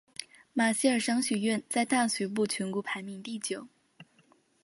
[0.51, 3.67] 马歇尔商学院在大学部全国排名第九。